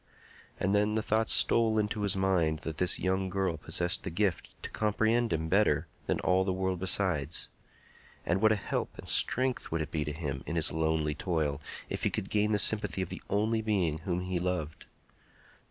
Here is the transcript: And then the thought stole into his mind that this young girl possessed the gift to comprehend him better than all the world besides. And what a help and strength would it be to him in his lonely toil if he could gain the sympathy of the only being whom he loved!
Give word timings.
And 0.59 0.73
then 0.73 0.95
the 0.95 1.03
thought 1.03 1.29
stole 1.29 1.77
into 1.77 2.01
his 2.01 2.15
mind 2.15 2.57
that 2.65 2.77
this 2.79 2.97
young 2.97 3.29
girl 3.29 3.55
possessed 3.57 4.01
the 4.01 4.09
gift 4.09 4.49
to 4.63 4.71
comprehend 4.71 5.31
him 5.31 5.47
better 5.47 5.85
than 6.07 6.19
all 6.21 6.43
the 6.43 6.51
world 6.51 6.79
besides. 6.79 7.49
And 8.25 8.41
what 8.41 8.51
a 8.51 8.55
help 8.55 8.97
and 8.97 9.07
strength 9.07 9.71
would 9.71 9.79
it 9.81 9.91
be 9.91 10.03
to 10.03 10.11
him 10.11 10.41
in 10.47 10.55
his 10.55 10.71
lonely 10.71 11.13
toil 11.13 11.61
if 11.87 12.01
he 12.01 12.09
could 12.09 12.31
gain 12.31 12.51
the 12.51 12.57
sympathy 12.57 13.03
of 13.03 13.09
the 13.09 13.21
only 13.29 13.61
being 13.61 13.99
whom 13.99 14.21
he 14.21 14.39
loved! 14.39 14.87